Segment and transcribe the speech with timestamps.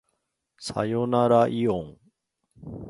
[0.59, 1.97] さよならいおん